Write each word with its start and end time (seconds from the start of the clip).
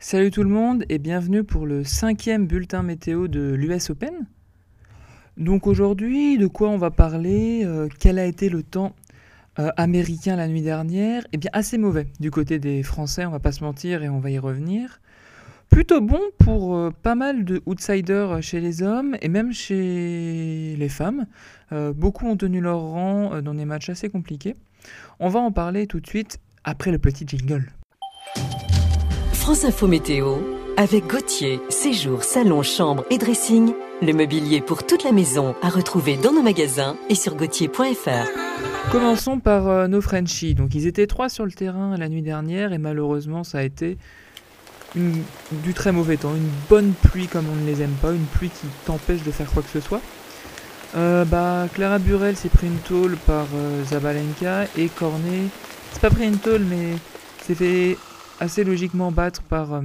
Salut 0.00 0.30
tout 0.30 0.44
le 0.44 0.48
monde 0.48 0.84
et 0.88 0.98
bienvenue 0.98 1.42
pour 1.42 1.66
le 1.66 1.82
cinquième 1.82 2.46
bulletin 2.46 2.84
météo 2.84 3.26
de 3.26 3.52
l'US 3.54 3.90
Open. 3.90 4.28
Donc 5.36 5.66
aujourd'hui, 5.66 6.38
de 6.38 6.46
quoi 6.46 6.68
on 6.68 6.78
va 6.78 6.92
parler 6.92 7.62
euh, 7.64 7.88
Quel 7.98 8.20
a 8.20 8.24
été 8.24 8.48
le 8.48 8.62
temps 8.62 8.94
euh, 9.58 9.70
américain 9.76 10.36
la 10.36 10.46
nuit 10.46 10.62
dernière? 10.62 11.26
Eh 11.32 11.36
bien 11.36 11.50
assez 11.52 11.78
mauvais 11.78 12.06
du 12.20 12.30
côté 12.30 12.60
des 12.60 12.84
Français, 12.84 13.26
on 13.26 13.32
va 13.32 13.40
pas 13.40 13.50
se 13.50 13.64
mentir 13.64 14.04
et 14.04 14.08
on 14.08 14.20
va 14.20 14.30
y 14.30 14.38
revenir. 14.38 15.00
Plutôt 15.68 16.00
bon 16.00 16.20
pour 16.38 16.76
euh, 16.76 16.92
pas 17.02 17.16
mal 17.16 17.44
de 17.44 17.60
outsiders 17.66 18.40
chez 18.40 18.60
les 18.60 18.84
hommes 18.84 19.16
et 19.20 19.28
même 19.28 19.52
chez 19.52 20.76
les 20.78 20.88
femmes. 20.88 21.26
beaucoup 21.72 22.28
ont 22.28 22.36
tenu 22.36 22.60
leur 22.60 22.80
rang 22.80 23.42
dans 23.42 23.54
des 23.54 23.64
matchs 23.64 23.88
assez 23.90 24.08
compliqués. 24.08 24.54
On 25.18 25.28
va 25.28 25.40
en 25.40 25.50
parler 25.50 25.88
tout 25.88 25.98
de 25.98 26.06
suite 26.06 26.38
après 26.62 26.92
le 26.92 27.00
petit 27.00 27.26
jingle. 27.26 27.72
France 29.48 29.64
Info 29.64 29.86
Météo, 29.86 30.36
avec 30.76 31.06
Gauthier, 31.06 31.62
séjour, 31.70 32.22
salon, 32.22 32.62
chambre 32.62 33.06
et 33.08 33.16
dressing, 33.16 33.72
le 34.02 34.12
mobilier 34.12 34.60
pour 34.60 34.84
toute 34.84 35.04
la 35.04 35.10
maison 35.10 35.54
à 35.62 35.70
retrouver 35.70 36.18
dans 36.18 36.32
nos 36.32 36.42
magasins 36.42 36.98
et 37.08 37.14
sur 37.14 37.34
gauthier.fr. 37.34 38.28
Commençons 38.92 39.40
par 39.40 39.66
euh, 39.66 39.86
nos 39.86 40.02
Frenchies. 40.02 40.54
Donc 40.54 40.74
ils 40.74 40.86
étaient 40.86 41.06
trois 41.06 41.30
sur 41.30 41.46
le 41.46 41.52
terrain 41.52 41.96
la 41.96 42.10
nuit 42.10 42.20
dernière 42.20 42.74
et 42.74 42.78
malheureusement 42.78 43.42
ça 43.42 43.60
a 43.60 43.62
été 43.62 43.96
du 44.94 45.72
très 45.72 45.92
mauvais 45.92 46.18
temps, 46.18 46.34
une 46.34 46.50
bonne 46.68 46.92
pluie 46.92 47.26
comme 47.26 47.46
on 47.50 47.56
ne 47.56 47.66
les 47.66 47.80
aime 47.80 47.96
pas, 48.02 48.12
une 48.12 48.26
pluie 48.26 48.50
qui 48.50 48.66
t'empêche 48.84 49.22
de 49.22 49.30
faire 49.30 49.50
quoi 49.50 49.62
que 49.62 49.70
ce 49.70 49.80
soit. 49.80 50.02
Euh, 50.94 51.24
bah, 51.24 51.68
Clara 51.72 51.98
Burel 51.98 52.36
s'est 52.36 52.50
pris 52.50 52.66
une 52.66 52.80
tôle 52.80 53.16
par 53.16 53.46
euh, 53.54 53.82
Zabalenka 53.84 54.66
et 54.76 54.88
Cornet, 54.88 55.46
c'est 55.92 56.02
pas 56.02 56.10
pris 56.10 56.26
une 56.26 56.36
tôle 56.36 56.66
mais 56.68 56.98
s'est 57.46 57.54
fait 57.54 57.96
assez 58.40 58.64
logiquement 58.64 59.12
battre 59.12 59.42
par, 59.42 59.74
euh, 59.74 59.82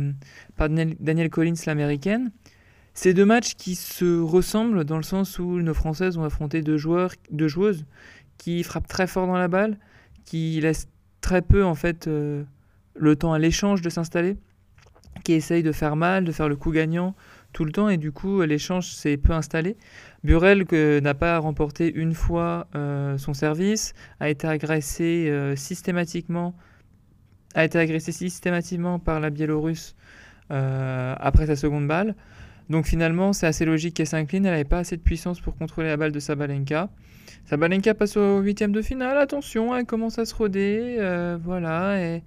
par 0.55 0.69
Daniel 0.69 1.29
Collins, 1.29 1.55
l'américaine. 1.65 2.31
C'est 2.93 3.13
deux 3.13 3.25
matchs 3.25 3.55
qui 3.55 3.75
se 3.75 4.21
ressemblent 4.21 4.83
dans 4.83 4.97
le 4.97 5.03
sens 5.03 5.39
où 5.39 5.61
nos 5.61 5.73
Françaises 5.73 6.17
ont 6.17 6.23
affronté 6.23 6.61
deux, 6.61 6.77
joueurs, 6.77 7.11
deux 7.31 7.47
joueuses 7.47 7.85
qui 8.37 8.63
frappent 8.63 8.87
très 8.87 9.07
fort 9.07 9.25
dans 9.25 9.37
la 9.37 9.47
balle, 9.47 9.77
qui 10.25 10.59
laissent 10.61 10.87
très 11.21 11.41
peu 11.41 11.63
en 11.63 11.75
fait 11.75 12.07
euh, 12.07 12.43
le 12.95 13.15
temps 13.15 13.33
à 13.33 13.39
l'échange 13.39 13.81
de 13.81 13.89
s'installer, 13.89 14.37
qui 15.23 15.33
essayent 15.33 15.63
de 15.63 15.71
faire 15.71 15.95
mal, 15.95 16.23
de 16.23 16.31
faire 16.31 16.49
le 16.49 16.55
coup 16.55 16.71
gagnant 16.71 17.15
tout 17.51 17.65
le 17.65 17.71
temps 17.71 17.87
et 17.87 17.97
du 17.97 18.11
coup 18.11 18.41
l'échange 18.41 18.87
s'est 18.93 19.17
peu 19.17 19.33
installé. 19.33 19.77
Burel 20.23 20.65
n'a 21.01 21.13
pas 21.13 21.37
remporté 21.37 21.91
une 21.93 22.13
fois 22.13 22.67
euh, 22.75 23.17
son 23.17 23.33
service, 23.33 23.93
a 24.19 24.29
été 24.29 24.47
agressé 24.47 25.53
systématiquement 25.55 26.55
a 27.53 27.63
été 27.63 27.77
agressé 27.77 28.11
systématiquement 28.11 28.99
par 28.99 29.19
la 29.19 29.29
Biélorusse 29.29 29.95
euh, 30.51 31.15
après 31.19 31.47
sa 31.47 31.55
seconde 31.55 31.87
balle. 31.87 32.15
Donc 32.69 32.85
finalement, 32.85 33.33
c'est 33.33 33.47
assez 33.47 33.65
logique 33.65 33.95
qu'elle 33.95 34.07
s'incline. 34.07 34.45
Elle 34.45 34.51
n'avait 34.51 34.63
pas 34.63 34.79
assez 34.79 34.97
de 34.97 35.01
puissance 35.01 35.39
pour 35.39 35.55
contrôler 35.55 35.89
la 35.89 35.97
balle 35.97 36.11
de 36.11 36.19
Sabalenka. 36.19 36.89
Sabalenka 37.45 37.93
passe 37.93 38.17
au 38.17 38.39
huitième 38.39 38.71
de 38.71 38.81
finale. 38.81 39.17
Attention, 39.17 39.75
elle 39.75 39.85
commence 39.85 40.17
à 40.19 40.25
se 40.25 40.33
roder. 40.33 40.97
Euh, 40.99 41.37
voilà. 41.41 42.01
Et, 42.01 42.23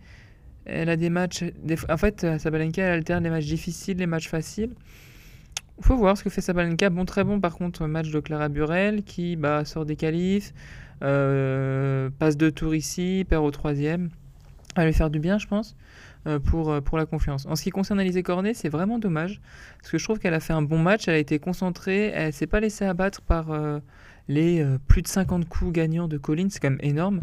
elle 0.67 0.89
a 0.89 0.97
des 0.97 1.11
matchs. 1.11 1.45
en 1.89 1.97
fait, 1.97 2.27
Sabalenka, 2.39 2.83
elle 2.83 2.93
alterne 2.95 3.23
les 3.23 3.31
matchs 3.31 3.47
difficiles, 3.47 3.99
les 3.99 4.07
matchs 4.07 4.29
faciles. 4.29 4.71
Il 5.79 5.85
faut 5.85 5.97
voir 5.97 6.17
ce 6.17 6.25
que 6.25 6.31
fait 6.31 6.41
Sabalenka. 6.41 6.91
Bon, 6.91 7.05
très 7.05 7.23
bon 7.23 7.41
par 7.41 7.55
contre, 7.55 7.87
match 7.87 8.11
de 8.11 8.19
Clara 8.21 8.49
Burel 8.49 9.03
qui 9.05 9.37
bah, 9.37 9.65
sort 9.65 9.85
des 9.85 9.95
qualifs, 9.95 10.53
euh, 11.03 12.11
passe 12.19 12.37
deux 12.37 12.51
tours 12.51 12.75
ici, 12.75 13.25
perd 13.29 13.45
au 13.45 13.51
troisième 13.51 14.11
à 14.77 14.87
lui 14.87 14.93
faire 14.93 15.11
du 15.11 15.19
bien, 15.19 15.39
je 15.39 15.47
pense, 15.47 15.77
euh, 16.27 16.39
pour, 16.39 16.71
euh, 16.71 16.81
pour 16.81 16.99
la 16.99 17.07
confiance. 17.07 17.47
En 17.47 17.57
ce 17.57 17.63
qui 17.63 17.71
concerne 17.71 17.99
Alizé 17.99 18.23
Cornet, 18.23 18.55
c'est 18.55 18.69
vraiment 18.69 18.99
dommage, 18.99 19.41
parce 19.79 19.91
que 19.91 19.99
je 19.99 20.05
trouve 20.05 20.19
qu'elle 20.19 20.35
a 20.35 20.41
fait 20.41 20.53
un 20.53 20.63
bon 20.63 20.79
match, 20.79 21.09
elle 21.09 21.15
a 21.15 21.19
été 21.19 21.39
concentrée, 21.39 22.13
elle 22.15 22.33
s'est 22.33 22.47
pas 22.47 22.61
laissée 22.61 22.85
abattre 22.85 23.23
par 23.23 23.51
euh, 23.51 23.81
les 24.29 24.65
plus 24.89 25.03
de 25.03 25.09
50 25.09 25.49
coups 25.49 25.73
gagnants 25.73 26.09
de 26.09 26.19
Collins, 26.19 26.49
c'est 26.51 26.61
quand 26.61 26.71
même 26.71 26.81
énorme. 26.83 27.23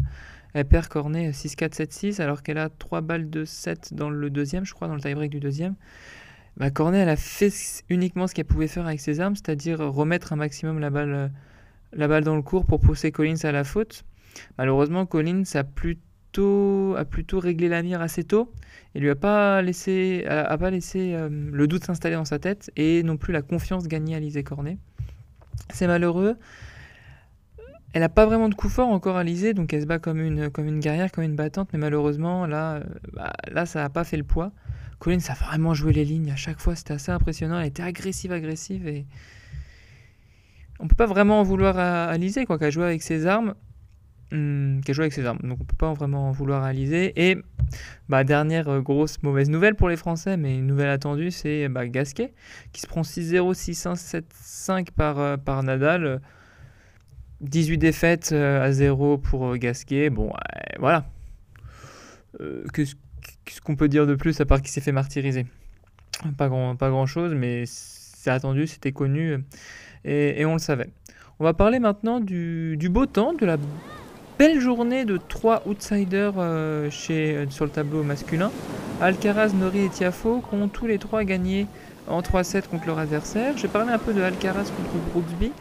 Elle 0.54 0.66
perd 0.66 0.88
Cornet 0.88 1.30
6-4, 1.30 1.74
7-6, 1.74 2.22
alors 2.22 2.42
qu'elle 2.42 2.58
a 2.58 2.68
3 2.68 3.00
balles 3.00 3.28
de 3.28 3.44
7 3.44 3.94
dans 3.94 4.10
le 4.10 4.30
deuxième, 4.30 4.64
je 4.64 4.72
crois, 4.72 4.88
dans 4.88 4.94
le 4.94 5.00
tie-break 5.00 5.30
du 5.30 5.40
deuxième. 5.40 5.74
Bah, 6.56 6.70
Cornet, 6.70 6.98
elle 6.98 7.08
a 7.08 7.16
fait 7.16 7.52
uniquement 7.90 8.26
ce 8.26 8.34
qu'elle 8.34 8.44
pouvait 8.44 8.68
faire 8.68 8.86
avec 8.86 9.00
ses 9.00 9.20
armes, 9.20 9.34
c'est-à-dire 9.34 9.80
remettre 9.80 10.32
un 10.32 10.36
maximum 10.36 10.78
la 10.78 10.90
balle, 10.90 11.32
la 11.92 12.08
balle 12.08 12.24
dans 12.24 12.36
le 12.36 12.42
cours 12.42 12.64
pour 12.64 12.80
pousser 12.80 13.10
Collins 13.10 13.36
à 13.42 13.52
la 13.52 13.64
faute. 13.64 14.04
Malheureusement, 14.58 15.06
Collins 15.06 15.42
a 15.54 15.64
plus 15.64 15.98
a 16.40 17.04
plutôt 17.04 17.38
réglé 17.38 17.68
la 17.68 17.82
mire 17.82 18.00
assez 18.00 18.24
tôt 18.24 18.52
et 18.94 19.00
lui 19.00 19.10
a 19.10 19.14
pas 19.14 19.62
laissé, 19.62 20.24
a, 20.28 20.56
pas 20.56 20.70
laissé 20.70 21.14
euh, 21.14 21.28
le 21.30 21.66
doute 21.66 21.84
s'installer 21.84 22.14
dans 22.14 22.24
sa 22.24 22.38
tête 22.38 22.70
et 22.76 23.02
non 23.02 23.16
plus 23.16 23.32
la 23.32 23.42
confiance 23.42 23.86
gagner 23.88 24.14
à 24.14 24.20
Lisée 24.20 24.44
Cornet. 24.44 24.78
C'est 25.72 25.86
malheureux. 25.86 26.36
Elle 27.92 28.00
n'a 28.00 28.08
pas 28.08 28.26
vraiment 28.26 28.48
de 28.48 28.54
coup 28.54 28.68
fort 28.68 28.88
encore 28.88 29.16
à 29.16 29.24
Lisée, 29.24 29.54
donc 29.54 29.72
elle 29.72 29.82
se 29.82 29.86
bat 29.86 30.00
comme 30.00 30.20
une, 30.20 30.50
comme 30.50 30.66
une 30.66 30.80
guerrière, 30.80 31.12
comme 31.12 31.22
une 31.22 31.36
battante, 31.36 31.68
mais 31.72 31.78
malheureusement, 31.78 32.44
là, 32.46 32.74
euh, 32.74 32.84
bah, 33.12 33.32
là 33.52 33.66
ça 33.66 33.82
n'a 33.82 33.88
pas 33.88 34.02
fait 34.02 34.16
le 34.16 34.24
poids. 34.24 34.52
Colin, 34.98 35.20
ça 35.20 35.34
a 35.34 35.36
vraiment 35.36 35.74
joué 35.74 35.92
les 35.92 36.04
lignes 36.04 36.32
à 36.32 36.36
chaque 36.36 36.60
fois, 36.60 36.74
c'était 36.74 36.94
assez 36.94 37.12
impressionnant. 37.12 37.60
Elle 37.60 37.68
était 37.68 37.84
agressive, 37.84 38.32
agressive, 38.32 38.88
et 38.88 39.06
on 40.80 40.88
peut 40.88 40.96
pas 40.96 41.06
vraiment 41.06 41.38
en 41.38 41.44
vouloir 41.44 41.78
à, 41.78 42.06
à 42.06 42.16
Lisée, 42.16 42.46
quoi, 42.46 42.58
qu'elle 42.58 42.72
joue 42.72 42.82
avec 42.82 43.02
ses 43.02 43.26
armes. 43.26 43.54
Hmm, 44.34 44.80
qui 44.80 44.90
a 44.90 44.94
joué 44.94 45.04
avec 45.04 45.12
ses 45.12 45.24
armes. 45.26 45.38
Donc 45.44 45.58
on 45.60 45.64
peut 45.64 45.76
pas 45.76 45.92
vraiment 45.92 46.32
vouloir 46.32 46.64
réaliser. 46.64 47.12
Et 47.30 47.38
bah, 48.08 48.24
dernière 48.24 48.68
euh, 48.68 48.80
grosse 48.80 49.22
mauvaise 49.22 49.48
nouvelle 49.48 49.76
pour 49.76 49.88
les 49.88 49.96
Français, 49.96 50.36
mais 50.36 50.58
une 50.58 50.66
nouvelle 50.66 50.88
attendue, 50.88 51.30
c'est 51.30 51.68
bah, 51.68 51.86
Gasquet, 51.86 52.34
qui 52.72 52.80
se 52.80 52.88
prend 52.88 53.02
6-0, 53.02 53.54
6-1, 53.54 54.22
7-5 54.66 54.90
par, 54.90 55.20
euh, 55.20 55.36
par 55.36 55.62
Nadal. 55.62 56.20
18 57.42 57.78
défaites 57.78 58.30
euh, 58.32 58.64
à 58.64 58.72
0 58.72 59.18
pour 59.18 59.56
Gasquet. 59.56 60.10
Bon, 60.10 60.32
voilà. 60.80 61.06
Qu'est-ce 62.72 63.60
qu'on 63.60 63.76
peut 63.76 63.88
dire 63.88 64.08
de 64.08 64.16
plus 64.16 64.40
à 64.40 64.46
part 64.46 64.62
qu'il 64.62 64.70
s'est 64.70 64.80
fait 64.80 64.90
martyriser? 64.90 65.46
Pas 66.36 66.48
grand, 66.48 66.74
pas 66.74 66.90
grand 66.90 67.06
chose, 67.06 67.34
mais 67.34 67.64
c'est 67.66 68.30
attendu, 68.30 68.66
c'était 68.66 68.90
connu 68.90 69.38
et, 70.04 70.44
on 70.44 70.54
le 70.54 70.58
savait. 70.58 70.90
On 71.38 71.44
va 71.44 71.54
parler 71.54 71.78
maintenant 71.78 72.18
du 72.18 72.88
beau 72.90 73.06
temps, 73.06 73.32
de 73.34 73.46
la 73.46 73.58
Belle 74.36 74.58
journée 74.58 75.04
de 75.04 75.16
trois 75.16 75.62
outsiders 75.64 76.32
euh, 76.38 76.90
euh, 77.10 77.46
sur 77.50 77.64
le 77.64 77.70
tableau 77.70 78.02
masculin. 78.02 78.50
Alcaraz, 79.00 79.52
Nori 79.54 79.84
et 79.84 79.88
Tiafo 79.88 80.42
qui 80.48 80.56
ont 80.56 80.66
tous 80.66 80.88
les 80.88 80.98
trois 80.98 81.22
gagné 81.22 81.68
en 82.08 82.20
3-7 82.20 82.66
contre 82.66 82.88
leur 82.88 82.98
adversaire. 82.98 83.56
J'ai 83.56 83.68
parlé 83.68 83.92
un 83.92 83.98
peu 83.98 84.12
de 84.12 84.20
Alcaraz 84.20 84.72
contre 84.76 84.90
Brooksby 85.12 85.52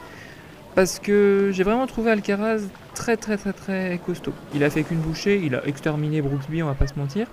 parce 0.74 0.98
que 0.98 1.52
j'ai 1.54 1.62
vraiment 1.62 1.86
trouvé 1.86 2.10
Alcaraz 2.10 2.62
très 2.96 3.16
très 3.16 3.38
très 3.38 3.54
très 3.54 4.00
costaud. 4.04 4.34
Il 4.56 4.64
a 4.64 4.72
fait 4.72 4.82
qu'une 4.82 5.02
bouchée, 5.02 5.40
il 5.44 5.54
a 5.54 5.64
exterminé 5.68 6.24
Brooksby, 6.24 6.64
on 6.64 6.68
va 6.68 6.74
pas 6.74 6.88
se 6.88 6.98
mentir. 6.98 7.28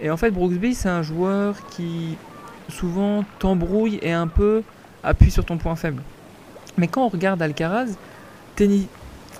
Et 0.00 0.10
en 0.10 0.16
fait, 0.16 0.32
Brooksby, 0.32 0.74
c'est 0.74 0.88
un 0.88 1.02
joueur 1.02 1.54
qui 1.68 2.16
souvent 2.68 3.24
t'embrouille 3.38 4.00
et 4.02 4.12
un 4.12 4.26
peu 4.26 4.64
appuie 5.04 5.30
sur 5.30 5.44
ton 5.44 5.56
point 5.56 5.76
faible. 5.76 6.02
Mais 6.76 6.88
quand 6.88 7.04
on 7.04 7.08
regarde 7.08 7.40
Alcaraz, 7.40 7.96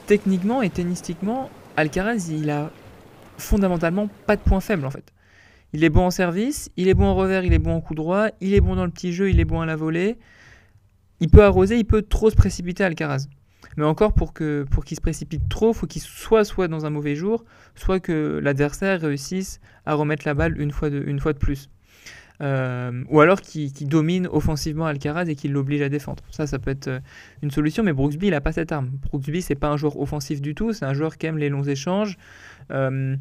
techniquement 0.09 0.63
et 0.63 0.71
tennistiquement, 0.71 1.51
Alcaraz, 1.77 2.29
il 2.31 2.51
a 2.51 2.71
fondamentalement 3.37 4.09
pas 4.27 4.37
de 4.37 4.41
point 4.41 4.61
faible 4.61 4.85
en 4.87 4.91
fait. 4.91 5.13
Il 5.75 5.85
est 5.85 5.91
bon 5.91 6.07
en 6.07 6.11
service, 6.11 6.71
il 6.79 6.89
est 6.89 6.95
bon 6.95 7.05
en 7.05 7.15
revers, 7.15 7.45
il 7.45 7.53
est 7.53 7.59
bon 7.59 7.75
en 7.75 7.81
coup 7.83 7.95
droit, 7.95 8.29
il 8.41 8.55
est 8.55 8.61
bon 8.63 8.75
dans 8.75 8.87
le 8.87 8.91
petit 8.91 9.13
jeu, 9.13 9.31
il 9.31 9.39
est 9.39 9.45
bon 9.45 9.61
à 9.61 9.67
la 9.67 9.77
volée. 9.77 10.19
Il 11.21 11.29
peut 11.29 11.45
arroser, 11.45 11.77
il 11.77 11.85
peut 11.85 12.01
trop 12.01 12.31
se 12.31 12.37
précipiter 12.37 12.83
Alcaraz. 12.83 13.27
Mais 13.77 13.85
encore 13.85 14.15
pour 14.15 14.33
que 14.33 14.65
qu'il 14.87 14.97
se 14.97 15.03
précipite 15.03 15.47
trop, 15.51 15.75
faut 15.75 15.87
qu'il 15.87 16.01
soit 16.01 16.45
soit 16.45 16.69
dans 16.69 16.87
un 16.87 16.91
mauvais 16.91 17.15
jour, 17.15 17.45
soit 17.75 18.01
que 18.01 18.41
l'adversaire 18.43 19.03
réussisse 19.03 19.61
à 19.85 19.93
remettre 19.93 20.27
la 20.27 20.33
balle 20.33 20.59
une 20.59 20.73
fois 20.73 20.89
de 20.89 21.39
plus. 21.39 21.69
Euh, 22.41 23.03
ou 23.09 23.21
alors 23.21 23.41
qui, 23.41 23.71
domine 23.85 24.29
offensivement 24.31 24.87
Alcaraz 24.87 25.25
et 25.29 25.35
qui 25.35 25.49
l'oblige 25.49 25.83
à 25.83 25.89
défendre. 25.89 26.23
Ça, 26.31 26.47
ça 26.47 26.59
peut 26.59 26.71
être 26.71 26.89
euh, 26.89 27.01
une 27.43 27.51
solution, 27.51 27.83
mais 27.83 27.93
Brooksby, 27.93 28.29
il 28.29 28.31
n'a 28.31 28.41
pas 28.41 28.53
cette 28.53 28.71
arme. 28.71 28.91
Brooksby, 29.11 29.43
c'est 29.43 29.57
pas 29.57 29.69
un 29.69 29.77
joueur 29.77 29.99
offensif 29.99 30.41
du 30.41 30.55
tout, 30.55 30.73
c'est 30.73 30.85
un 30.85 30.95
joueur 30.95 31.19
qui 31.19 31.27
aime 31.27 31.39
les 31.39 31.49
longs 31.49 31.65
échanges, 31.65 32.17
euh, 32.71 33.17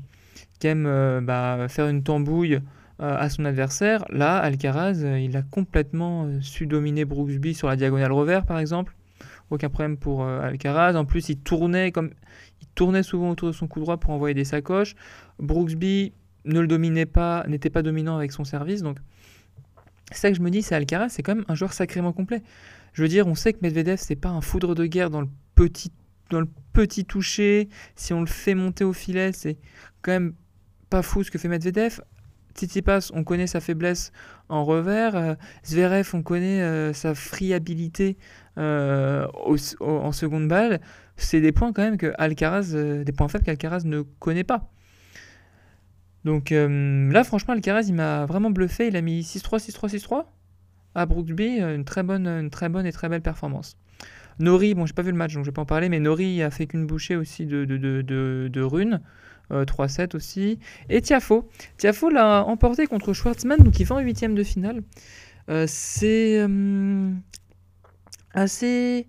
qui 0.59 0.67
aime 0.67 1.23
bah, 1.23 1.67
faire 1.67 1.87
une 1.87 2.03
tambouille 2.03 2.59
à 2.99 3.29
son 3.29 3.45
adversaire. 3.45 4.05
Là, 4.09 4.37
Alcaraz, 4.37 5.03
il 5.19 5.37
a 5.37 5.43
complètement 5.43 6.27
su 6.41 6.65
dominer 6.65 7.05
Brooksby 7.05 7.53
sur 7.53 7.67
la 7.67 7.75
diagonale 7.75 8.11
revers, 8.11 8.45
par 8.45 8.57
exemple. 8.57 8.95
Aucun 9.51 9.69
problème 9.69 9.97
pour 9.97 10.25
Alcaraz. 10.25 10.95
En 10.95 11.05
plus, 11.05 11.29
il 11.29 11.37
tournait 11.37 11.91
comme 11.91 12.09
il 12.61 12.67
tournait 12.73 13.03
souvent 13.03 13.29
autour 13.29 13.49
de 13.49 13.53
son 13.53 13.67
coup 13.67 13.79
droit 13.79 13.97
pour 13.97 14.11
envoyer 14.11 14.33
des 14.33 14.45
sacoches. 14.45 14.95
Brooksby 15.39 16.13
ne 16.47 16.59
le 16.59 16.67
dominait 16.67 17.05
pas, 17.05 17.45
n'était 17.47 17.69
pas 17.69 17.83
dominant 17.83 18.17
avec 18.17 18.31
son 18.31 18.43
service. 18.43 18.81
Donc, 18.81 18.97
c'est 20.11 20.19
ça 20.19 20.29
que 20.29 20.37
je 20.37 20.41
me 20.41 20.49
dis, 20.49 20.61
c'est 20.61 20.73
Alcaraz, 20.73 21.09
c'est 21.09 21.21
quand 21.21 21.35
même 21.35 21.45
un 21.47 21.55
joueur 21.55 21.73
sacrément 21.73 22.13
complet. 22.13 22.41
Je 22.93 23.01
veux 23.01 23.09
dire, 23.09 23.27
on 23.27 23.35
sait 23.35 23.53
que 23.53 23.59
Medvedev, 23.61 23.97
c'est 23.97 24.15
pas 24.15 24.29
un 24.29 24.41
foudre 24.41 24.73
de 24.73 24.85
guerre 24.85 25.09
dans 25.09 25.21
le 25.21 25.27
petit, 25.53 25.91
dans 26.29 26.39
le 26.39 26.47
petit 26.73 27.05
toucher. 27.05 27.69
Si 27.95 28.13
on 28.13 28.21
le 28.21 28.27
fait 28.27 28.55
monter 28.55 28.83
au 28.83 28.93
filet, 28.93 29.31
c'est 29.33 29.57
quand 30.01 30.13
même 30.13 30.33
pas 30.89 31.01
fou 31.01 31.23
ce 31.23 31.29
que 31.29 31.37
fait 31.37 31.49
Medvedev. 31.49 32.01
Tsitsipas, 32.55 33.11
on 33.13 33.23
connaît 33.23 33.45
sa 33.45 33.59
faiblesse 33.59 34.11
en 34.49 34.63
revers. 34.63 35.35
Zverev, 35.63 36.09
on 36.13 36.23
connaît 36.23 36.91
sa 36.93 37.13
friabilité 37.13 38.17
en 38.55 40.11
seconde 40.11 40.47
balle. 40.47 40.81
C'est 41.17 41.41
des 41.41 41.51
points 41.51 41.71
quand 41.73 41.83
même 41.83 41.97
que 41.97 42.13
Alcaraz, 42.17 42.73
des 42.73 43.11
points 43.11 43.27
faibles 43.27 43.43
qu'Alcaraz 43.43 43.83
ne 43.85 44.01
connaît 44.01 44.43
pas. 44.43 44.71
Donc 46.27 46.49
là, 46.51 47.23
franchement, 47.23 47.53
Alcaraz, 47.53 47.83
il 47.87 47.93
m'a 47.93 48.25
vraiment 48.25 48.51
bluffé. 48.51 48.87
Il 48.87 48.97
a 48.97 49.01
mis 49.01 49.21
6-3, 49.21 49.59
6-3, 49.65 49.95
6-3 49.97 50.25
à 50.93 51.05
Brooksby. 51.05 51.61
Une 51.61 51.85
très 51.85 52.03
bonne, 52.03 52.27
une 52.27 52.49
très 52.49 52.67
bonne 52.67 52.85
et 52.85 52.91
très 52.91 53.07
belle 53.07 53.21
performance. 53.21 53.77
Nori, 54.39 54.75
bon, 54.75 54.85
j'ai 54.85 54.93
pas 54.93 55.03
vu 55.03 55.11
le 55.11 55.17
match, 55.17 55.33
donc 55.33 55.45
je 55.45 55.49
vais 55.49 55.53
pas 55.53 55.61
en 55.61 55.65
parler, 55.65 55.87
mais 55.87 56.01
Nori 56.01 56.43
a 56.43 56.51
fait 56.51 56.67
qu'une 56.67 56.85
bouchée 56.85 57.15
aussi 57.15 57.45
de, 57.45 58.61
runes. 58.61 59.01
3-7 59.49 60.01
euh, 60.01 60.07
aussi. 60.17 60.59
Et 60.89 61.01
Tiafo. 61.01 61.49
Tiafo 61.77 62.09
l'a 62.09 62.43
emporté 62.43 62.85
contre 62.85 63.13
Schwartzmann, 63.13 63.59
donc 63.59 63.79
il 63.79 63.85
va 63.85 63.95
en 63.95 63.99
huitième 63.99 64.35
de 64.35 64.43
finale. 64.43 64.83
Euh, 65.49 65.63
c'est 65.65 66.39
euh, 66.41 67.09
assez 68.33 69.07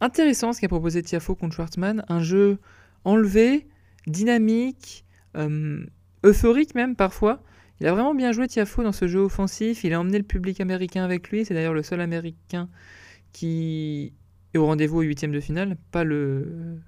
intéressant 0.00 0.52
ce 0.52 0.60
qu'a 0.60 0.68
proposé 0.68 1.02
Tiafo 1.02 1.34
contre 1.34 1.56
Schwartzmann. 1.56 2.04
Un 2.08 2.20
jeu 2.20 2.58
enlevé, 3.02 3.66
dynamique, 4.06 5.04
euphorique 6.24 6.74
même 6.74 6.96
parfois. 6.96 7.42
Il 7.80 7.86
a 7.86 7.92
vraiment 7.92 8.14
bien 8.14 8.32
joué 8.32 8.46
Tiafo 8.46 8.82
dans 8.82 8.92
ce 8.92 9.08
jeu 9.08 9.20
offensif. 9.20 9.84
Il 9.84 9.94
a 9.94 10.00
emmené 10.00 10.18
le 10.18 10.24
public 10.24 10.60
américain 10.60 11.04
avec 11.04 11.30
lui. 11.30 11.44
C'est 11.44 11.54
d'ailleurs 11.54 11.74
le 11.74 11.82
seul 11.82 12.00
américain 12.00 12.68
qui 13.32 14.12
est 14.52 14.58
au 14.58 14.66
rendez-vous 14.66 14.98
au 14.98 15.02
huitième 15.02 15.32
de 15.32 15.40
finale. 15.40 15.76
Pas 15.90 16.04
le 16.04 16.78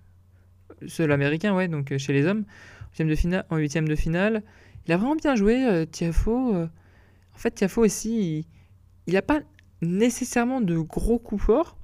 seul 0.87 1.13
américain, 1.13 1.55
ouais, 1.55 1.69
donc 1.69 1.97
chez 1.97 2.13
les 2.13 2.27
hommes. 2.27 2.45
En 3.51 3.57
huitième 3.57 3.89
de 3.89 3.97
finale. 3.97 4.43
Il 4.87 4.93
a 4.93 4.97
vraiment 4.97 5.17
bien 5.17 5.35
joué, 5.35 5.65
euh, 5.65 5.87
Tiafo. 5.87 6.55
Euh. 6.55 6.67
en 7.35 7.39
fait, 7.39 7.53
Tiafo 7.53 7.85
aussi, 7.85 8.47
il 9.07 9.15
n'a 9.15 9.23
pas 9.23 9.41
nécessairement 9.81 10.61
de 10.61 10.77
gros 10.79 11.19
coups 11.19 11.43
forts. 11.43 11.79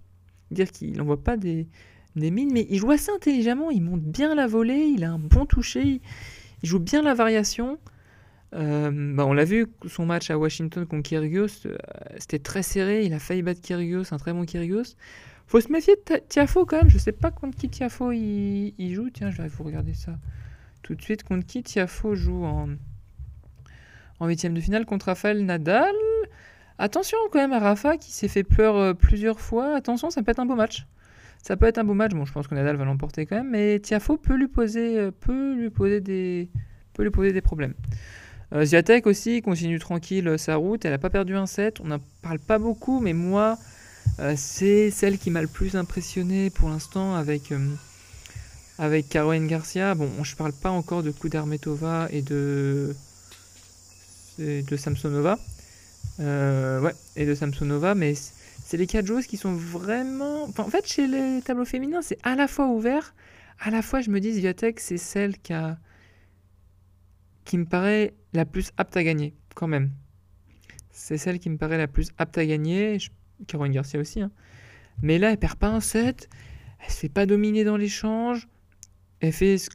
Dire 0.50 0.70
qu'il 0.70 0.96
n'envoie 0.96 1.22
pas 1.22 1.36
des, 1.36 1.68
mines, 2.16 2.50
mais 2.52 2.66
il 2.68 2.78
joue 2.78 2.90
assez 2.90 3.10
intelligemment. 3.10 3.70
Il 3.70 3.82
monte 3.82 4.02
bien 4.02 4.34
la 4.34 4.46
volée, 4.46 4.92
il 4.94 5.04
a 5.04 5.12
un 5.12 5.18
bon 5.18 5.46
toucher, 5.46 6.00
joue 6.62 6.78
bien 6.78 7.02
la 7.02 7.14
variation. 7.14 7.78
Euh, 8.54 9.14
bah 9.14 9.26
on 9.26 9.34
l'a 9.34 9.44
vu, 9.44 9.66
son 9.86 10.06
match 10.06 10.30
à 10.30 10.38
Washington 10.38 10.86
contre 10.86 11.08
Kyrgios, 11.08 11.66
c'était 12.18 12.38
très 12.38 12.62
serré. 12.62 13.04
Il 13.04 13.12
a 13.12 13.18
failli 13.18 13.42
battre 13.42 13.60
Kyrgios, 13.60 14.12
un 14.12 14.16
très 14.16 14.32
bon 14.32 14.44
Kyrgios. 14.44 14.94
Faut 15.46 15.60
se 15.60 15.70
méfier 15.72 15.96
de 15.96 16.16
Tiafo 16.28 16.66
quand 16.66 16.76
même. 16.76 16.90
Je 16.90 16.98
sais 16.98 17.12
pas 17.12 17.30
contre 17.30 17.56
qui 17.56 17.68
Tiafo 17.68 18.12
il, 18.12 18.74
il 18.78 18.94
joue. 18.94 19.10
Tiens, 19.10 19.30
je 19.30 19.42
vais 19.42 19.48
vous 19.48 19.64
regarder 19.64 19.94
ça 19.94 20.18
tout 20.82 20.94
de 20.94 21.02
suite. 21.02 21.24
Contre 21.24 21.46
qui 21.46 21.62
Tiafo 21.62 22.14
joue 22.14 22.44
en 22.44 22.68
en 24.20 24.26
huitième 24.26 24.54
de 24.54 24.60
finale 24.60 24.84
contre 24.84 25.06
Rafael 25.06 25.44
Nadal? 25.44 25.94
Attention 26.78 27.18
quand 27.32 27.38
même 27.38 27.52
à 27.52 27.58
Rafa 27.58 27.96
qui 27.96 28.12
s'est 28.12 28.28
fait 28.28 28.44
pleurer 28.44 28.90
euh, 28.90 28.94
plusieurs 28.94 29.40
fois. 29.40 29.74
Attention, 29.74 30.10
ça 30.10 30.22
peut 30.22 30.30
être 30.30 30.38
un 30.38 30.46
beau 30.46 30.54
match. 30.54 30.86
Ça 31.48 31.56
peut 31.56 31.64
être 31.64 31.78
un 31.78 31.84
beau 31.84 31.94
match. 31.94 32.12
Bon, 32.12 32.26
je 32.26 32.32
pense 32.34 32.46
que 32.46 32.54
Nadal 32.54 32.76
va 32.76 32.84
l'emporter 32.84 33.24
quand 33.24 33.36
même, 33.36 33.48
mais 33.48 33.80
Tiafo 33.80 34.18
peut 34.18 34.34
lui 34.34 34.48
poser, 34.48 34.98
euh, 34.98 35.10
peut 35.10 35.54
lui 35.54 35.70
poser 35.70 36.02
des, 36.02 36.50
peut 36.92 37.02
lui 37.02 37.10
poser 37.10 37.32
des 37.32 37.40
problèmes. 37.40 37.72
Euh, 38.52 38.66
Ziatek 38.66 39.06
aussi 39.06 39.40
continue 39.40 39.78
tranquille 39.78 40.34
sa 40.36 40.56
route. 40.56 40.84
Elle 40.84 40.90
n'a 40.90 40.98
pas 40.98 41.08
perdu 41.08 41.36
un 41.36 41.46
set. 41.46 41.80
On 41.80 41.86
n'en 41.86 42.00
parle 42.20 42.38
pas 42.38 42.58
beaucoup, 42.58 43.00
mais 43.00 43.14
moi, 43.14 43.56
c'est 44.36 44.90
celle 44.90 45.16
qui 45.16 45.30
m'a 45.30 45.40
le 45.40 45.48
plus 45.48 45.74
impressionné 45.74 46.50
pour 46.50 46.68
l'instant 46.68 47.14
avec 47.14 47.50
avec 48.78 49.08
Caroline 49.08 49.46
Garcia. 49.46 49.94
Bon, 49.94 50.10
je 50.22 50.36
parle 50.36 50.52
pas 50.52 50.70
encore 50.70 51.02
de 51.02 51.12
Kudermetova 51.12 52.08
et 52.10 52.20
de 52.20 52.94
de 54.38 54.76
Samsonova. 54.76 55.38
Euh, 56.20 56.80
ouais, 56.80 56.94
et 57.16 57.26
de 57.26 57.34
Samsonova, 57.34 57.94
mais 57.94 58.14
c'est 58.68 58.76
les 58.76 58.86
quatre 58.86 59.06
joueuses 59.06 59.26
qui 59.26 59.38
sont 59.38 59.54
vraiment. 59.54 60.44
en 60.44 60.68
fait, 60.68 60.86
chez 60.86 61.06
les 61.06 61.40
tableaux 61.40 61.64
féminins, 61.64 62.02
c'est 62.02 62.18
à 62.22 62.34
la 62.36 62.46
fois 62.46 62.68
ouvert, 62.68 63.14
à 63.58 63.70
la 63.70 63.80
fois, 63.80 64.02
je 64.02 64.10
me 64.10 64.20
dis, 64.20 64.30
Viatek, 64.32 64.78
c'est 64.78 64.98
celle 64.98 65.38
qui 65.38 65.54
me 67.54 67.64
paraît 67.64 68.12
la 68.34 68.44
plus 68.44 68.72
apte 68.76 68.94
à 68.98 69.02
gagner, 69.02 69.32
quand 69.54 69.68
même. 69.68 69.90
C'est 70.90 71.16
celle 71.16 71.38
qui 71.38 71.48
me 71.48 71.56
paraît 71.56 71.78
la 71.78 71.86
plus 71.86 72.10
apte 72.18 72.36
à 72.36 72.44
gagner. 72.44 72.98
Caroline 73.46 73.72
Garcia 73.72 73.98
aussi, 73.98 74.20
hein. 74.20 74.30
Mais 75.00 75.16
là, 75.16 75.30
elle 75.30 75.38
perd 75.38 75.56
pas 75.56 75.68
un 75.68 75.80
set, 75.80 76.28
elle 76.84 76.90
se 76.90 76.98
fait 76.98 77.08
pas 77.08 77.24
dominer 77.24 77.64
dans 77.64 77.78
l'échange 77.78 78.48
elle 79.20 79.32
fait 79.32 79.56
ce, 79.56 79.70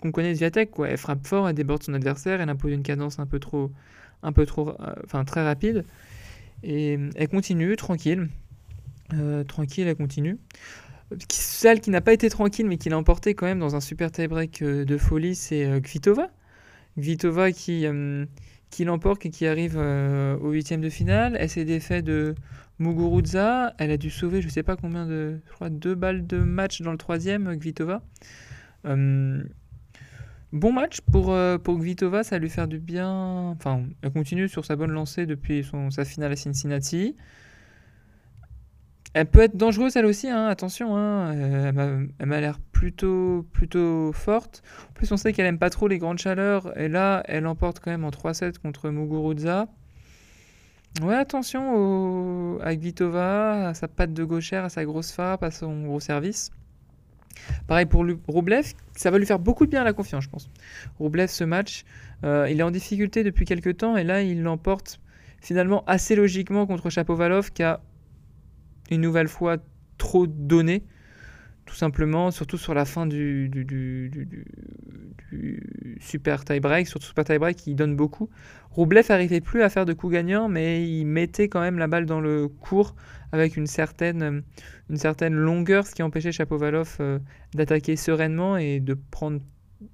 qu'on 0.00 0.12
connaît 0.12 0.32
de 0.32 0.38
Viatek, 0.38 0.70
quoi. 0.70 0.88
Elle 0.88 0.96
frappe 0.96 1.26
fort, 1.26 1.48
elle 1.48 1.56
déborde 1.56 1.82
son 1.82 1.92
adversaire, 1.92 2.40
elle 2.40 2.48
impose 2.48 2.70
une 2.70 2.84
cadence 2.84 3.18
un 3.18 3.26
peu 3.26 3.40
trop, 3.40 3.72
un 4.22 4.32
peu 4.32 4.46
trop, 4.46 4.68
euh, 4.68 4.94
enfin 5.04 5.24
très 5.24 5.42
rapide. 5.42 5.84
Et 6.62 6.98
elle 7.14 7.28
continue, 7.28 7.76
tranquille. 7.76 8.28
Euh, 9.14 9.44
tranquille, 9.44 9.86
elle 9.86 9.96
continue. 9.96 10.38
Celle 11.30 11.80
qui 11.80 11.90
n'a 11.90 12.00
pas 12.00 12.12
été 12.12 12.28
tranquille, 12.28 12.66
mais 12.66 12.76
qui 12.76 12.90
l'a 12.90 12.98
emporté 12.98 13.34
quand 13.34 13.46
même 13.46 13.60
dans 13.60 13.76
un 13.76 13.80
super 13.80 14.10
tie-break 14.10 14.62
euh, 14.62 14.84
de 14.84 14.98
folie, 14.98 15.34
c'est 15.34 15.80
Kvitova. 15.82 16.28
Kvitova 16.98 17.52
qui, 17.52 17.86
qui 18.70 18.84
l'emporte 18.84 19.24
et 19.24 19.30
qui 19.30 19.46
arrive 19.46 19.76
au 19.76 20.50
huitième 20.50 20.80
de 20.80 20.90
finale. 20.90 21.36
Elle 21.38 21.48
s'est 21.48 21.64
défait 21.64 22.02
de 22.02 22.34
Muguruza. 22.80 23.74
Elle 23.78 23.92
a 23.92 23.96
dû 23.96 24.10
sauver, 24.10 24.42
je 24.42 24.48
sais 24.48 24.64
pas 24.64 24.74
combien 24.76 25.06
de, 25.06 25.40
je 25.46 25.52
crois, 25.52 25.70
deux 25.70 25.94
balles 25.94 26.26
de 26.26 26.38
match 26.38 26.82
dans 26.82 26.90
le 26.90 26.98
troisième, 26.98 27.56
Kvitova. 27.56 28.02
Euh, 28.84 29.42
bon 30.52 30.72
match 30.72 31.00
pour, 31.00 31.32
euh, 31.32 31.58
pour 31.58 31.78
Kvitova, 31.78 32.22
ça 32.24 32.36
va 32.36 32.40
lui 32.40 32.50
faire 32.50 32.68
du 32.68 32.78
bien. 32.78 33.10
Enfin, 33.50 33.84
elle 34.02 34.12
continue 34.12 34.48
sur 34.48 34.64
sa 34.64 34.76
bonne 34.76 34.92
lancée 34.92 35.26
depuis 35.26 35.64
son, 35.64 35.90
sa 35.90 36.04
finale 36.04 36.32
à 36.32 36.36
Cincinnati. 36.36 37.16
Elle 39.14 39.26
peut 39.26 39.40
être 39.40 39.56
dangereuse 39.56 39.96
elle 39.96 40.04
aussi, 40.04 40.28
hein, 40.28 40.46
attention, 40.46 40.96
hein, 40.96 41.34
euh, 41.34 42.06
elle 42.18 42.26
m'a 42.26 42.40
l'air 42.40 42.60
plutôt, 42.72 43.46
plutôt 43.52 44.12
forte. 44.12 44.62
En 44.90 44.92
plus, 44.92 45.10
on 45.12 45.16
sait 45.16 45.32
qu'elle 45.32 45.46
aime 45.46 45.58
pas 45.58 45.70
trop 45.70 45.88
les 45.88 45.98
grandes 45.98 46.18
chaleurs, 46.18 46.78
et 46.78 46.88
là, 46.88 47.22
elle 47.26 47.46
emporte 47.46 47.80
quand 47.80 47.90
même 47.90 48.04
en 48.04 48.10
3-7 48.10 48.58
contre 48.58 48.90
Muguruza. 48.90 49.66
Ouais, 51.02 51.14
attention 51.14 52.58
à 52.60 52.74
Kvitova, 52.74 53.68
à 53.68 53.74
sa 53.74 53.88
patte 53.88 54.12
de 54.12 54.24
gauchère, 54.24 54.64
à 54.64 54.68
sa 54.68 54.84
grosse 54.84 55.12
frappe, 55.12 55.42
à 55.42 55.50
son 55.50 55.84
gros 55.84 56.00
service. 56.00 56.50
Pareil 57.66 57.86
pour 57.86 58.04
Roublev, 58.26 58.72
ça 58.96 59.10
va 59.10 59.18
lui 59.18 59.26
faire 59.26 59.38
beaucoup 59.38 59.66
de 59.66 59.70
bien 59.70 59.82
à 59.82 59.84
la 59.84 59.92
confiance, 59.92 60.24
je 60.24 60.28
pense. 60.28 60.50
Roublev, 60.98 61.28
ce 61.28 61.44
match, 61.44 61.84
euh, 62.24 62.48
il 62.50 62.60
est 62.60 62.62
en 62.62 62.70
difficulté 62.70 63.24
depuis 63.24 63.44
quelques 63.44 63.76
temps 63.76 63.96
et 63.96 64.04
là, 64.04 64.22
il 64.22 64.42
l'emporte 64.42 65.00
finalement 65.40 65.84
assez 65.86 66.16
logiquement 66.16 66.66
contre 66.66 66.90
Chapovalov 66.90 67.52
qui 67.52 67.62
a 67.62 67.80
une 68.90 69.00
nouvelle 69.00 69.28
fois 69.28 69.58
trop 69.98 70.26
donné, 70.26 70.84
tout 71.68 71.74
simplement, 71.74 72.30
surtout 72.30 72.56
sur 72.56 72.72
la 72.72 72.86
fin 72.86 73.06
du, 73.06 73.50
du, 73.50 73.64
du, 73.66 74.46
super 76.00 76.46
tie-break, 76.46 76.88
surtout 76.88 77.06
super 77.06 77.24
tie-break, 77.24 77.66
il 77.66 77.76
donne 77.76 77.94
beaucoup. 77.94 78.30
Roublev 78.70 79.04
n'arrivait 79.10 79.42
plus 79.42 79.62
à 79.62 79.68
faire 79.68 79.84
de 79.84 79.92
coups 79.92 80.14
gagnants, 80.14 80.48
mais 80.48 80.88
il 80.88 81.04
mettait 81.04 81.48
quand 81.48 81.60
même 81.60 81.78
la 81.78 81.86
balle 81.86 82.06
dans 82.06 82.20
le 82.20 82.48
court 82.48 82.94
avec 83.32 83.58
une 83.58 83.66
certaine, 83.66 84.42
une 84.88 84.96
certaine 84.96 85.34
longueur, 85.34 85.86
ce 85.86 85.94
qui 85.94 86.02
empêchait 86.02 86.32
Chapovalov 86.32 86.96
euh, 87.00 87.18
d'attaquer 87.54 87.96
sereinement 87.96 88.56
et 88.56 88.80
de 88.80 88.96
prendre 89.10 89.40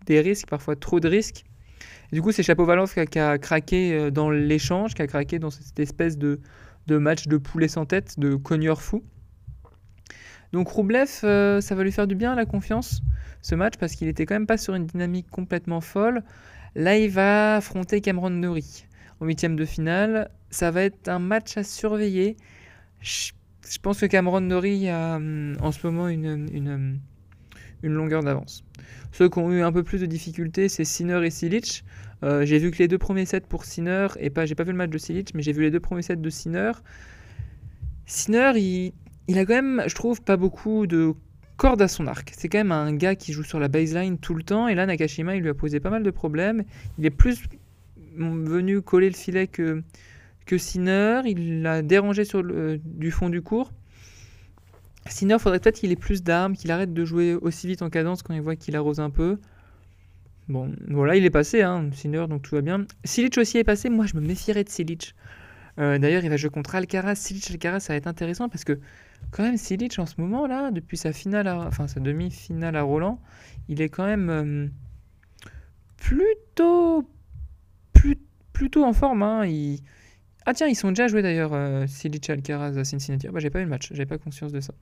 des 0.07 0.21
risques, 0.21 0.49
parfois 0.49 0.76
trop 0.76 1.00
de 1.00 1.09
risques. 1.09 1.45
du 2.12 2.23
coup, 2.23 2.31
c'est 2.31 2.45
Chapovalov 2.45 2.95
qui 2.95 3.19
a, 3.19 3.38
craqué 3.38 3.95
euh, 3.95 4.11
dans 4.12 4.31
l'échange, 4.31 4.95
qui 4.95 5.02
a 5.02 5.09
craqué 5.09 5.40
dans 5.40 5.50
cette 5.50 5.81
espèce 5.81 6.16
de, 6.19 6.40
de 6.87 6.99
match 6.99 7.26
de 7.26 7.37
poulet 7.37 7.66
sans 7.66 7.85
tête, 7.85 8.21
de 8.21 8.37
cogneur 8.37 8.81
fou. 8.81 9.02
Donc 10.54 10.68
Roublev, 10.68 11.11
euh, 11.25 11.61
ça 11.61 11.75
va 11.75 11.82
lui 11.82 11.90
faire 11.90 12.06
du 12.06 12.14
bien 12.14 12.37
la 12.37 12.46
confiance, 12.46 13.02
ce 13.42 13.56
match, 13.56 13.75
parce 13.76 13.96
qu'il 13.96 14.06
était 14.06 14.25
quand 14.25 14.37
même 14.37 14.46
pas 14.46 14.56
sur 14.56 14.76
une 14.76 14.87
dynamique 14.87 15.28
complètement 15.28 15.80
folle. 15.80 16.23
Là, 16.76 16.96
il 16.96 17.11
va 17.11 17.56
affronter 17.56 18.00
Cameron 18.00 18.30
Norrie 18.30 18.87
en 19.18 19.26
huitième 19.26 19.56
de 19.56 19.64
finale. 19.64 20.30
Ça 20.50 20.70
va 20.70 20.82
être 20.82 21.08
un 21.08 21.18
match 21.18 21.56
à 21.56 21.64
surveiller. 21.64 22.37
Je, 23.00 23.32
pense 23.82 23.99
que 23.99 24.06
Cameron 24.06 24.42
Norrie 24.42 24.88
a 24.88 25.16
hum, 25.16 25.56
en 25.61 25.73
ce 25.73 25.84
moment 25.84 26.06
une, 26.06 26.46
une, 26.52 27.00
une 27.82 27.92
longueur 27.92 28.23
d'avance. 28.23 28.62
Ceux 29.11 29.28
qui 29.28 29.40
ont 29.40 29.50
eu 29.50 29.61
un 29.61 29.73
peu 29.73 29.82
plus 29.82 30.02
de 30.02 30.06
difficultés, 30.06 30.68
c'est 30.68 30.84
Sinner 30.84 31.20
et 31.26 31.30
Silic. 31.30 31.84
Euh, 32.23 32.44
j'ai 32.44 32.61
vu 32.61 32.70
que 32.70 32.78
les 32.78 32.87
deux 32.87 32.99
premiers 32.99 33.26
sets 33.26 33.40
pour 33.40 33.64
Sinner, 33.64 34.06
et 34.20 34.30
pas, 34.30 34.46
j'ai 34.46 34.54
pas 34.54 34.62
vu 34.62 34.70
le 34.70 34.78
match 34.78 34.90
de 34.90 34.99
Silic, 34.99 35.34
mais 35.34 35.42
j'ai 35.42 35.50
vu 35.50 35.62
les 35.62 35.73
deux 35.73 35.80
premiers 35.80 36.02
sets 36.02 36.14
de 36.14 36.30
Sinner. 36.30 36.70
Sinner, 38.06 38.52
il, 38.54 38.92
il 39.28 39.38
a 39.38 39.45
quand 39.47 39.54
même, 39.54 39.83
je 39.87 39.95
trouve, 39.95 40.23
pas 40.23 40.37
beaucoup 40.37 40.87
de 40.87 41.14
cordes 41.57 41.83
à 41.83 41.88
son 41.88 42.07
arc. 42.07 42.33
C'est 42.37 42.49
quand 42.49 42.59
même 42.59 42.73
un 42.73 42.93
gars 42.95 43.14
qui 43.14 43.33
joue 43.33 43.45
sur 43.45 43.61
la 43.61 43.69
baseline 43.69 44.19
tout 44.19 44.35
le 44.35 44.43
temps, 44.43 44.69
et 44.69 44.75
là, 44.75 44.87
Nakashima, 44.87 45.37
il 45.37 45.43
lui 45.43 45.50
a 45.50 45.54
posé 45.54 45.81
pas 45.81 45.90
mal 45.90 46.02
de 46.02 46.11
problèmes. 46.11 46.64
Il 46.99 47.07
est 47.07 47.11
plus 47.11 47.43
venu 48.16 48.83
coller 48.83 49.09
le 49.09 49.16
filet 49.16 49.47
que, 49.47 49.83
que 50.47 50.59
Sinner, 50.59 51.23
il 51.26 51.62
l'a 51.62 51.83
dérangé 51.83 52.25
du 52.85 53.11
fond 53.11 53.28
du 53.28 53.43
cours. 53.43 53.73
Sinner, 55.07 55.38
faudrait 55.38 55.61
peut-être 55.61 55.81
qu'il 55.81 55.93
ait 55.93 55.97
plus 55.97 56.23
d'armes, 56.23 56.57
qu'il 56.57 56.71
arrête 56.71 56.95
de 56.95 57.04
jouer 57.04 57.35
aussi 57.35 57.66
vite 57.66 57.83
en 57.83 57.90
cadence 57.90 58.23
quand 58.23 58.35
il 58.35 58.40
voit 58.40 58.57
qu'il 58.57 58.75
arrose 58.76 59.00
un 59.00 59.11
peu. 59.11 59.38
Bon, 60.49 60.75
voilà, 60.88 61.16
il 61.16 61.25
est 61.25 61.31
passé, 61.31 61.62
hein, 61.62 61.88
Sinner, 61.93 62.26
donc 62.28 62.43
tout 62.43 62.54
va 62.54 62.61
bien. 62.61 62.87
Silic 63.04 63.38
aussi 63.38 63.59
est 63.59 63.64
passé, 63.64 63.88
moi 63.88 64.07
je 64.07 64.14
me 64.14 64.21
méfierais 64.21 64.64
de 64.64 64.69
Silic. 64.69 65.14
Euh, 65.78 65.99
d'ailleurs, 65.99 66.25
il 66.25 66.31
va 66.31 66.37
jouer 66.37 66.50
contre 66.50 66.75
Alcaraz. 66.75 67.16
Silic 67.16 67.50
Alcaraz, 67.50 67.81
ça 67.81 67.93
va 67.93 67.97
être 67.97 68.07
intéressant 68.07 68.49
parce 68.49 68.64
que 68.64 68.78
quand 69.31 69.43
même 69.43 69.57
Silic 69.57 69.99
en 69.99 70.07
ce 70.07 70.21
moment 70.21 70.47
là, 70.47 70.71
depuis 70.71 70.97
sa 70.97 71.12
finale, 71.12 71.49
enfin 71.49 71.88
sa 71.88 72.00
demi-finale 72.00 72.76
à 72.76 72.83
Roland, 72.83 73.21
il 73.69 73.81
est 73.81 73.88
quand 73.88 74.07
même 74.07 74.31
euh, 74.31 74.69
plutôt, 75.97 77.09
plutôt 78.52 78.85
en 78.85 78.93
forme. 78.93 79.23
Hein. 79.23 79.45
Ah 80.47 80.52
tiens, 80.52 80.69
ils 80.69 80.75
sont 80.75 80.90
déjà 80.90 81.09
joués 81.09 81.23
d'ailleurs, 81.23 81.54
euh, 81.54 81.87
Silic 81.87 82.28
Alcaraz 82.28 82.76
à 82.78 82.85
Cincinnati. 82.85 83.26
Ah 83.28 83.33
bah 83.33 83.40
j'ai 83.40 83.50
pas 83.50 83.61
eu 83.61 83.64
le 83.64 83.71
match, 83.71 83.88
j'avais 83.90 84.07
pas 84.07 84.19
conscience 84.19 84.52
de 84.52 84.61
ça. 84.61 84.75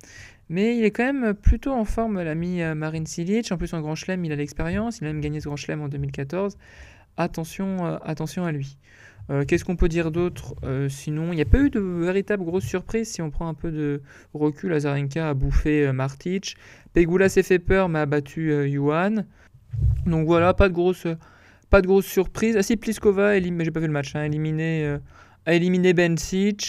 Mais 0.49 0.77
il 0.77 0.85
est 0.85 0.91
quand 0.91 1.05
même 1.05 1.35
plutôt 1.35 1.73
en 1.73 1.85
forme, 1.85 2.21
l'ami 2.21 2.63
euh, 2.63 2.75
Marine 2.75 3.07
Silic. 3.07 3.51
En 3.53 3.57
plus 3.57 3.73
en 3.73 3.81
Grand 3.81 3.95
Chelem, 3.95 4.25
il 4.25 4.33
a 4.33 4.37
l'expérience, 4.37 4.99
il 4.99 5.05
a 5.05 5.13
même 5.13 5.21
gagné 5.21 5.41
ce 5.41 5.47
Grand 5.47 5.57
Chelem 5.57 5.81
en 5.81 5.89
2014. 5.89 6.59
Attention, 7.17 7.85
attention 8.03 8.45
à 8.45 8.53
lui. 8.53 8.79
Qu'est-ce 9.47 9.65
qu'on 9.65 9.77
peut 9.77 9.89
dire 9.89 10.11
d'autre 10.11 10.55
Sinon, 10.89 11.33
il 11.33 11.37
n'y 11.37 11.43
a 11.43 11.47
pas 11.47 11.59
eu 11.59 11.71
de 11.71 11.81
véritable 11.81 12.45
grosse 12.45 12.65
surprise 12.65 13.09
si 13.09 13.23
on 13.23 13.31
prend 13.31 13.49
un 13.49 13.55
peu 13.55 13.71
de 13.71 14.03
recul. 14.35 14.73
Azarenka 14.73 15.31
a 15.31 15.35
bouffé 15.35 15.91
Martic. 15.93 16.57
Pegula 16.93 17.29
s'est 17.29 17.43
fait 17.43 17.59
peur 17.59 17.89
mais 17.89 18.01
a 18.01 18.07
battu 18.07 18.53
Yuan. 18.69 19.27
Donc 20.07 20.27
voilà, 20.27 20.55
pas 20.55 20.69
de 20.69 20.75
grosse, 20.75 21.07
pas 21.71 21.81
de 21.81 21.87
grosse 21.87 22.07
surprise. 22.07 22.57
Ah 22.59 22.63
si, 22.63 22.77
Pliskova, 22.77 23.41
mais 23.41 23.65
j'ai 23.65 23.71
pas 23.71 23.81
vu 23.81 23.87
le 23.87 23.93
match, 23.93 24.15
hein, 24.15 24.25
éliminé 24.25 24.99
a 25.47 25.55
éliminé. 25.55 25.95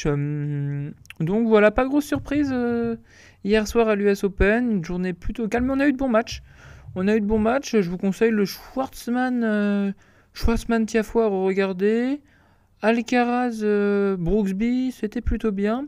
Euh, 0.05 0.91
donc 1.19 1.47
voilà, 1.47 1.71
pas 1.71 1.83
de 1.83 1.89
grosse 1.89 2.05
surprise 2.05 2.49
euh, 2.51 2.95
hier 3.43 3.67
soir 3.67 3.87
à 3.87 3.95
l'US 3.95 4.23
Open. 4.23 4.71
Une 4.71 4.85
journée 4.85 5.13
plutôt 5.13 5.47
calme, 5.47 5.67
mais 5.67 5.73
on 5.73 5.79
a 5.79 5.87
eu 5.87 5.93
de 5.93 5.97
bons 5.97 6.09
matchs. 6.09 6.41
On 6.95 7.07
a 7.07 7.15
eu 7.15 7.21
de 7.21 7.25
bons 7.25 7.39
matchs. 7.39 7.75
Je 7.79 7.89
vous 7.89 7.97
conseille 7.97 8.31
le 8.31 8.45
Schwartzman, 8.45 9.43
euh, 9.43 9.91
Schwartzman 10.33 10.85
Tiafoe 10.85 11.21
Alcaraz 12.83 13.63
Brooksby, 14.17 14.91
c'était 14.91 15.21
plutôt 15.21 15.51
bien. 15.51 15.87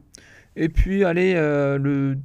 Et 0.56 0.70
puis, 0.70 1.04
allez, 1.04 1.34
le, 1.36 2.18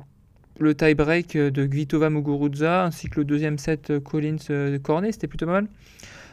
le 0.59 0.75
tie-break 0.75 1.37
de 1.37 1.67
Gvitova 1.67 2.09
Muguruza 2.09 2.85
ainsi 2.85 3.09
que 3.11 3.21
le 3.21 3.25
deuxième 3.27 3.59
set 3.59 3.93
Collins 3.99 4.79
Cornet, 4.83 5.12
c'était 5.12 5.27
plutôt 5.27 5.47
mal. 5.47 5.67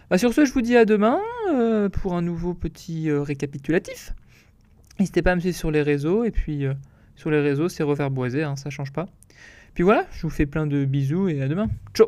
Bah, 0.10 0.17
sur 0.17 0.34
ce, 0.34 0.46
je 0.46 0.53
vous 0.53 0.62
dis 0.62 0.77
à 0.77 0.86
demain 0.86 1.20
euh, 1.50 1.89
pour 1.89 2.15
un 2.15 2.22
nouveau 2.22 2.53
petit 2.53 3.10
euh, 3.10 3.22
récapitulatif. 3.22 4.13
N'hésitez 5.00 5.22
pas 5.22 5.34
à 5.34 5.36
me 5.36 5.41
suivre 5.41 5.58
sur 5.58 5.70
les 5.70 5.82
réseaux. 5.82 6.24
Et 6.24 6.32
puis, 6.32 6.65
euh, 6.65 6.74
sur 7.15 7.29
les 7.29 7.41
réseaux, 7.41 7.67
c'est 7.67 7.84
refaire 7.84 8.10
boiser, 8.10 8.44
hein, 8.44 8.56
ça 8.56 8.70
change 8.70 8.94
pas. 8.94 9.08
Puis 9.74 9.84
voilà, 9.84 10.06
je 10.12 10.22
vous 10.22 10.29
fais 10.29 10.46
plein 10.46 10.65
de 10.65 10.86
bisous 10.86 11.27
et 11.27 11.41
à 11.41 11.48
demain. 11.48 11.67
Ciao 11.94 12.08